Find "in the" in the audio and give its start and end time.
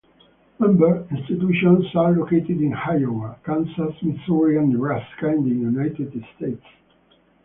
5.27-5.53